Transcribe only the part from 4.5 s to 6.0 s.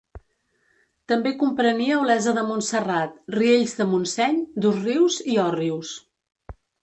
Dosrius i Òrrius.